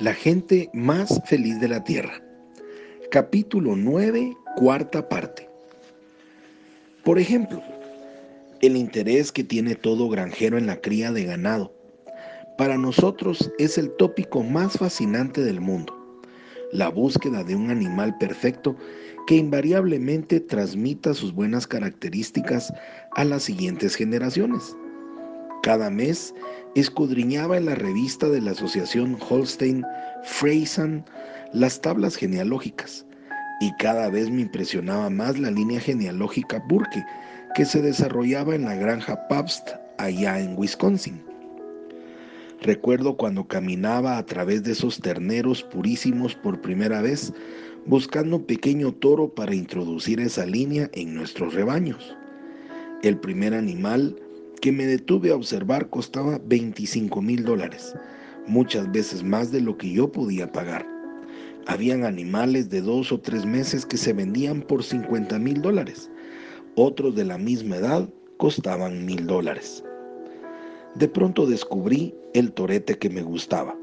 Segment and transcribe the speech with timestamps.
[0.00, 2.22] La gente más feliz de la tierra.
[3.10, 5.46] Capítulo 9, cuarta parte.
[7.04, 7.62] Por ejemplo,
[8.62, 11.74] el interés que tiene todo granjero en la cría de ganado.
[12.56, 16.22] Para nosotros es el tópico más fascinante del mundo.
[16.72, 18.76] La búsqueda de un animal perfecto
[19.26, 22.72] que invariablemente transmita sus buenas características
[23.16, 24.74] a las siguientes generaciones.
[25.62, 26.34] Cada mes
[26.74, 29.84] escudriñaba en la revista de la Asociación Holstein
[30.24, 31.04] Friesen
[31.52, 33.04] las tablas genealógicas
[33.60, 37.04] y cada vez me impresionaba más la línea genealógica Burke
[37.54, 41.22] que se desarrollaba en la granja Pabst allá en Wisconsin.
[42.62, 47.34] Recuerdo cuando caminaba a través de esos terneros purísimos por primera vez,
[47.84, 52.16] buscando un pequeño toro para introducir esa línea en nuestros rebaños.
[53.02, 54.16] El primer animal
[54.60, 57.94] que me detuve a observar costaba 25 mil dólares,
[58.46, 60.86] muchas veces más de lo que yo podía pagar.
[61.66, 66.10] Habían animales de dos o tres meses que se vendían por 50 mil dólares.
[66.74, 69.84] Otros de la misma edad costaban mil dólares.
[70.94, 73.76] De pronto descubrí el torete que me gustaba.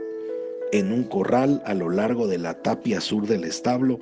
[0.71, 3.99] En un corral a lo largo de la tapia sur del establo,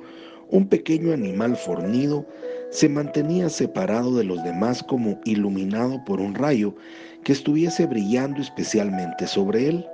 [0.50, 2.26] un pequeño animal fornido
[2.70, 6.74] se mantenía separado de los demás como iluminado por un rayo
[7.24, 9.86] que estuviese brillando especialmente sobre él.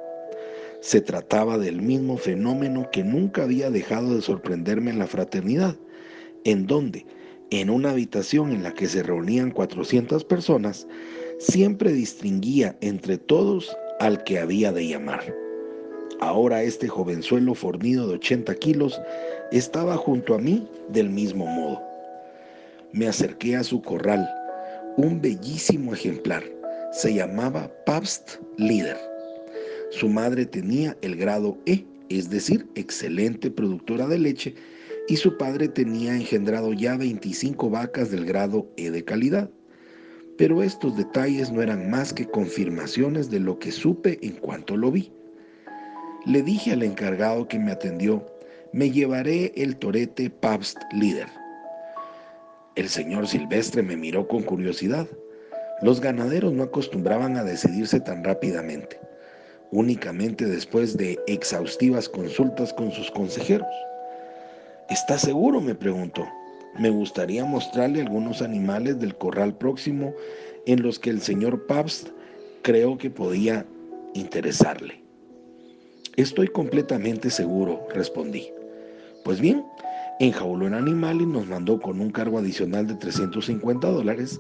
[0.81, 5.77] Se trataba del mismo fenómeno que nunca había dejado de sorprenderme en la fraternidad,
[6.45, 7.07] en donde,
[7.51, 10.87] en una habitación en la que se reunían 400 personas,
[11.39, 15.23] siempre distinguía entre todos al que había de llamar.
[16.21, 19.01] Ahora este jovenzuelo fornido de 80 kilos
[19.51, 21.92] estaba junto a mí del mismo modo.
[22.95, 24.29] Me acerqué a su corral,
[24.99, 26.43] un bellísimo ejemplar.
[26.93, 28.99] Se llamaba Pabst Leader.
[29.91, 34.55] Su madre tenía el grado E, es decir, excelente productora de leche,
[35.09, 39.49] y su padre tenía engendrado ya 25 vacas del grado E de calidad.
[40.37, 44.91] Pero estos detalles no eran más que confirmaciones de lo que supe en cuanto lo
[44.91, 45.11] vi.
[46.27, 48.27] Le dije al encargado que me atendió,
[48.75, 51.42] me llevaré el torete Pabst Leader.
[52.75, 55.07] El señor Silvestre me miró con curiosidad.
[55.83, 58.99] Los ganaderos no acostumbraban a decidirse tan rápidamente,
[59.71, 63.69] únicamente después de exhaustivas consultas con sus consejeros.
[64.89, 65.61] ¿Está seguro?
[65.61, 66.27] me preguntó.
[66.79, 70.15] Me gustaría mostrarle algunos animales del corral próximo
[70.65, 72.09] en los que el señor Pabst
[72.63, 73.67] creo que podía
[74.15, 75.03] interesarle.
[76.17, 78.49] Estoy completamente seguro, respondí.
[79.25, 79.63] Pues bien,
[80.23, 84.39] enjauló el animal y nos mandó con un cargo adicional de 350 dólares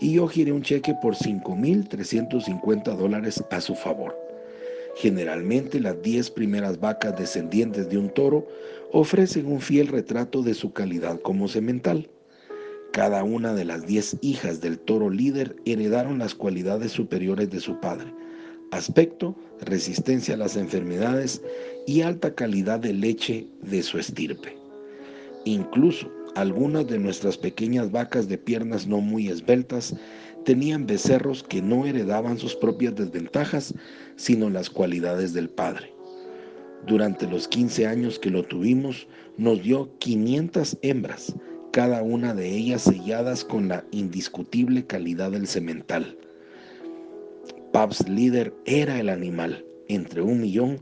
[0.00, 4.16] y yo giré un cheque por 5.350 dólares a su favor.
[4.94, 8.46] Generalmente las 10 primeras vacas descendientes de un toro
[8.92, 12.08] ofrecen un fiel retrato de su calidad como semental.
[12.92, 17.80] Cada una de las 10 hijas del toro líder heredaron las cualidades superiores de su
[17.80, 18.14] padre,
[18.70, 21.42] aspecto, resistencia a las enfermedades
[21.88, 24.63] y alta calidad de leche de su estirpe.
[25.44, 29.94] Incluso algunas de nuestras pequeñas vacas de piernas no muy esbeltas
[30.44, 33.74] tenían becerros que no heredaban sus propias desventajas,
[34.16, 35.92] sino las cualidades del padre.
[36.86, 39.06] Durante los 15 años que lo tuvimos,
[39.38, 41.34] nos dio 500 hembras,
[41.72, 46.16] cada una de ellas selladas con la indiscutible calidad del semental.
[47.72, 50.78] Pabst Líder era el animal, entre un millón,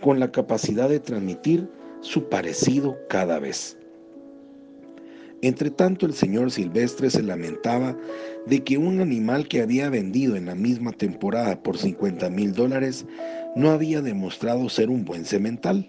[0.00, 1.68] con la capacidad de transmitir
[2.00, 3.78] su parecido cada vez.
[5.44, 7.94] Entre tanto, el señor Silvestre se lamentaba
[8.46, 13.04] de que un animal que había vendido en la misma temporada por 50 mil dólares
[13.54, 15.86] no había demostrado ser un buen semental.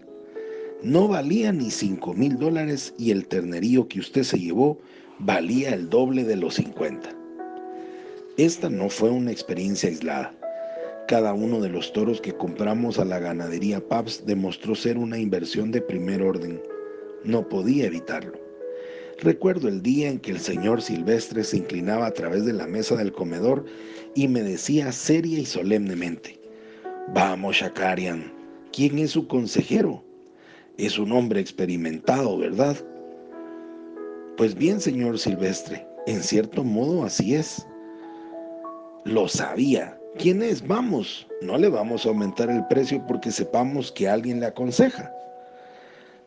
[0.84, 4.78] No valía ni 5 mil dólares y el ternerío que usted se llevó
[5.20, 7.16] valía el doble de los 50.
[8.36, 10.34] Esta no fue una experiencia aislada.
[11.08, 15.72] Cada uno de los toros que compramos a la ganadería Pabst demostró ser una inversión
[15.72, 16.62] de primer orden.
[17.24, 18.45] No podía evitarlo.
[19.20, 22.96] Recuerdo el día en que el señor Silvestre se inclinaba a través de la mesa
[22.96, 23.66] del comedor
[24.14, 26.40] y me decía seria y solemnemente,
[27.14, 28.34] Vamos, Shakarian,
[28.74, 30.04] ¿quién es su consejero?
[30.78, 32.76] Es un hombre experimentado, ¿verdad?
[34.38, 37.66] Pues bien, señor Silvestre, en cierto modo así es.
[39.06, 39.98] Lo sabía.
[40.18, 40.66] ¿Quién es?
[40.66, 45.14] Vamos, no le vamos a aumentar el precio porque sepamos que alguien le aconseja.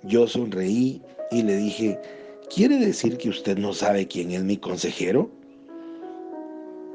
[0.04, 1.02] Yo sonreí
[1.32, 1.98] y le dije,
[2.54, 5.30] ¿Quiere decir que usted no sabe quién es mi consejero?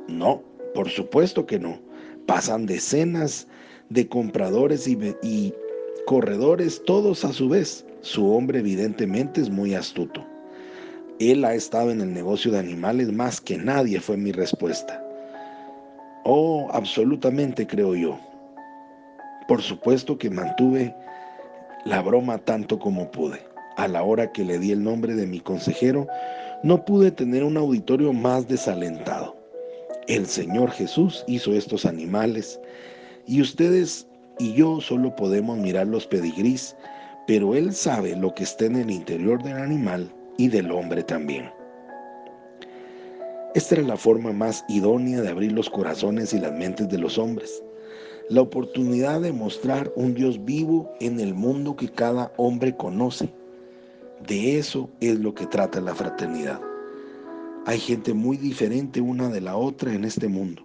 [0.07, 0.41] No,
[0.73, 1.79] por supuesto que no.
[2.25, 3.47] Pasan decenas
[3.89, 5.53] de compradores y,
[6.07, 7.85] corredores todos a su vez.
[8.01, 10.25] Su hombre evidentemente es muy astuto.
[11.19, 15.05] Él ha estado en el negocio de animales más que nadie, fue mi respuesta.
[16.25, 18.19] Oh, absolutamente creo yo.
[19.47, 20.95] Por supuesto que mantuve
[21.85, 23.52] la broma tanto como pude.
[23.75, 26.07] A la hora que le di el nombre de mi consejero,
[26.61, 29.35] no pude tener un auditorio más desalentado.
[30.07, 32.59] El Señor Jesús hizo estos animales
[33.25, 36.75] y ustedes y yo solo podemos mirar los pedigrís,
[37.25, 41.49] pero Él sabe lo que está en el interior del animal y del hombre también.
[43.55, 47.17] Esta era la forma más idónea de abrir los corazones y las mentes de los
[47.17, 47.63] hombres.
[48.29, 53.29] La oportunidad de mostrar un Dios vivo en el mundo que cada hombre conoce
[54.27, 56.61] de eso es lo que trata la fraternidad.
[57.65, 60.63] Hay gente muy diferente una de la otra en este mundo.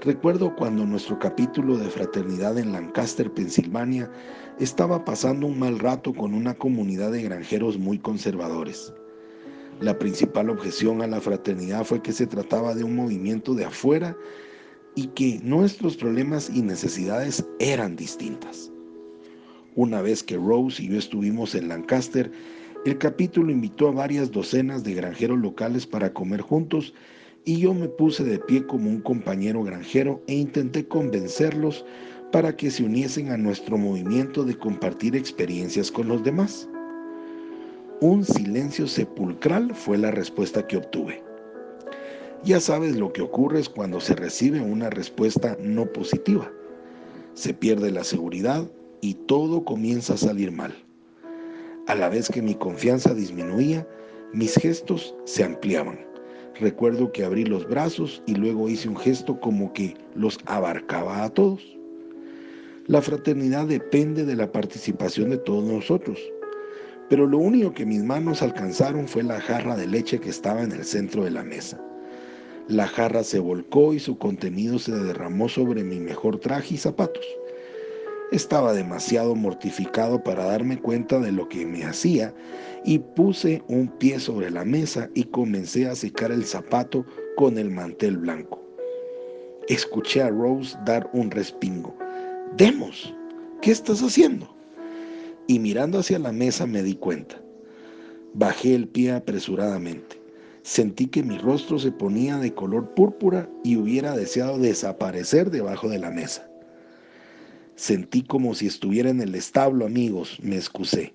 [0.00, 4.10] Recuerdo cuando nuestro capítulo de fraternidad en Lancaster, Pensilvania,
[4.58, 8.92] estaba pasando un mal rato con una comunidad de granjeros muy conservadores.
[9.80, 14.16] La principal objeción a la fraternidad fue que se trataba de un movimiento de afuera
[14.94, 18.72] y que nuestros problemas y necesidades eran distintas.
[19.74, 22.30] Una vez que Rose y yo estuvimos en Lancaster,
[22.84, 26.92] el capítulo invitó a varias docenas de granjeros locales para comer juntos
[27.44, 31.84] y yo me puse de pie como un compañero granjero e intenté convencerlos
[32.32, 36.68] para que se uniesen a nuestro movimiento de compartir experiencias con los demás.
[38.00, 41.22] Un silencio sepulcral fue la respuesta que obtuve.
[42.42, 46.50] Ya sabes lo que ocurre cuando se recibe una respuesta no positiva.
[47.34, 48.68] Se pierde la seguridad
[49.00, 50.74] y todo comienza a salir mal.
[51.88, 53.86] A la vez que mi confianza disminuía,
[54.32, 55.98] mis gestos se ampliaban.
[56.60, 61.30] Recuerdo que abrí los brazos y luego hice un gesto como que los abarcaba a
[61.30, 61.60] todos.
[62.86, 66.20] La fraternidad depende de la participación de todos nosotros.
[67.08, 70.70] Pero lo único que mis manos alcanzaron fue la jarra de leche que estaba en
[70.70, 71.80] el centro de la mesa.
[72.68, 77.26] La jarra se volcó y su contenido se derramó sobre mi mejor traje y zapatos.
[78.32, 82.34] Estaba demasiado mortificado para darme cuenta de lo que me hacía
[82.82, 87.04] y puse un pie sobre la mesa y comencé a secar el zapato
[87.36, 88.58] con el mantel blanco.
[89.68, 91.94] Escuché a Rose dar un respingo.
[92.56, 93.14] Demos,
[93.60, 94.56] ¿qué estás haciendo?
[95.46, 97.38] Y mirando hacia la mesa me di cuenta.
[98.32, 100.22] Bajé el pie apresuradamente.
[100.62, 105.98] Sentí que mi rostro se ponía de color púrpura y hubiera deseado desaparecer debajo de
[105.98, 106.48] la mesa.
[107.76, 111.14] Sentí como si estuviera en el establo, amigos, me excusé.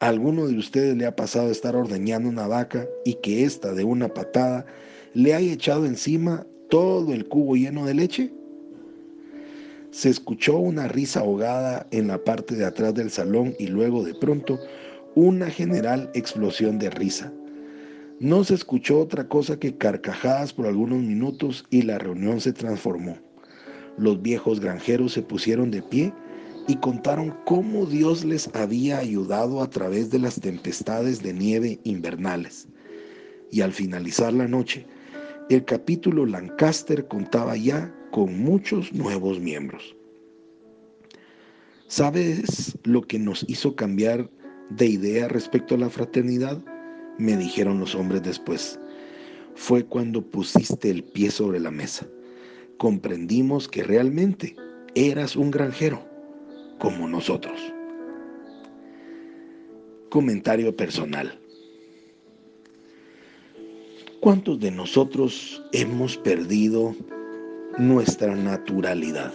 [0.00, 3.84] ¿A alguno de ustedes le ha pasado estar ordeñando una vaca y que ésta de
[3.84, 4.66] una patada
[5.14, 8.32] le haya echado encima todo el cubo lleno de leche?
[9.90, 14.14] Se escuchó una risa ahogada en la parte de atrás del salón y luego de
[14.14, 14.58] pronto
[15.14, 17.32] una general explosión de risa.
[18.20, 23.16] No se escuchó otra cosa que carcajadas por algunos minutos y la reunión se transformó.
[23.98, 26.12] Los viejos granjeros se pusieron de pie
[26.68, 32.68] y contaron cómo Dios les había ayudado a través de las tempestades de nieve invernales.
[33.50, 34.86] Y al finalizar la noche,
[35.48, 39.96] el capítulo Lancaster contaba ya con muchos nuevos miembros.
[41.88, 44.28] ¿Sabes lo que nos hizo cambiar
[44.70, 46.62] de idea respecto a la fraternidad?
[47.16, 48.78] Me dijeron los hombres después.
[49.54, 52.06] Fue cuando pusiste el pie sobre la mesa
[52.78, 54.56] comprendimos que realmente
[54.94, 56.00] eras un granjero
[56.78, 57.60] como nosotros.
[60.10, 61.38] Comentario personal.
[64.20, 66.94] ¿Cuántos de nosotros hemos perdido
[67.78, 69.32] nuestra naturalidad?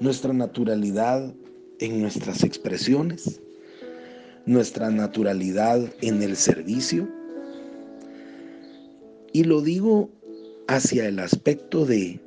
[0.00, 1.34] Nuestra naturalidad
[1.78, 3.40] en nuestras expresiones,
[4.46, 7.08] nuestra naturalidad en el servicio.
[9.32, 10.10] Y lo digo
[10.68, 12.20] hacia el aspecto de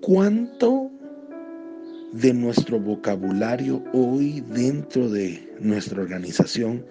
[0.00, 0.90] cuánto
[2.12, 6.84] de nuestro vocabulario hoy dentro de nuestra organización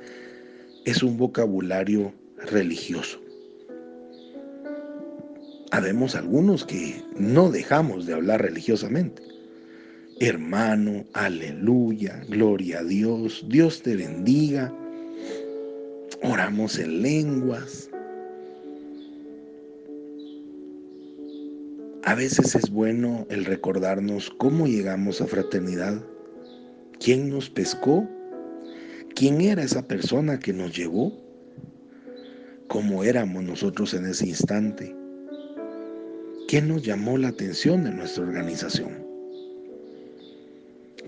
[0.85, 3.21] es un vocabulario religioso.
[5.71, 9.23] Habemos algunos que no dejamos de hablar religiosamente.
[10.19, 14.71] Hermano, aleluya, gloria a Dios, Dios te bendiga.
[16.21, 17.89] Oramos en lenguas,
[22.05, 26.03] A veces es bueno el recordarnos cómo llegamos a fraternidad,
[26.99, 28.05] quién nos pescó,
[29.15, 31.13] quién era esa persona que nos llevó,
[32.67, 34.93] cómo éramos nosotros en ese instante,
[36.49, 39.07] qué nos llamó la atención de nuestra organización.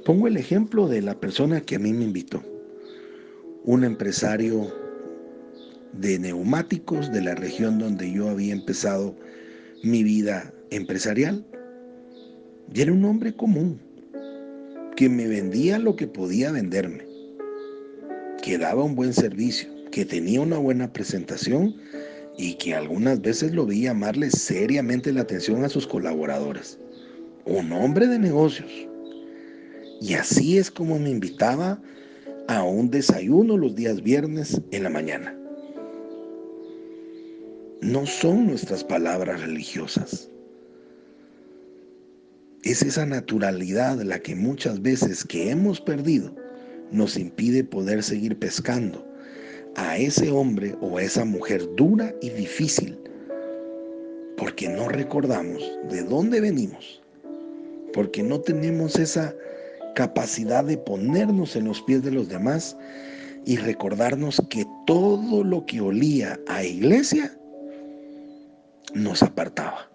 [0.06, 2.42] Pongo el ejemplo de la persona que a mí me invitó,
[3.66, 4.74] un empresario
[5.92, 9.14] de neumáticos de la región donde yo había empezado
[9.84, 11.46] mi vida empresarial.
[12.74, 13.80] Y era un hombre común,
[14.96, 17.06] que me vendía lo que podía venderme,
[18.42, 21.76] que daba un buen servicio, que tenía una buena presentación
[22.38, 26.80] y que algunas veces lo vi llamarle seriamente la atención a sus colaboradores.
[27.46, 28.72] Un hombre de negocios.
[30.02, 31.80] Y así es como me invitaba
[32.48, 35.36] a un desayuno los días viernes en la mañana
[37.86, 40.30] no son nuestras palabras religiosas.
[42.66, 46.34] Es esa naturalidad la que muchas veces que hemos perdido
[46.92, 49.08] nos impide poder seguir pescando
[49.76, 52.98] a ese hombre o a esa mujer dura y difícil,
[54.36, 57.04] porque no recordamos de dónde venimos,
[57.94, 59.36] porque no tenemos esa
[59.94, 62.76] capacidad de ponernos en los pies de los demás
[63.46, 67.32] y recordarnos que todo lo que olía a iglesia
[68.96, 69.95] nos apartaba.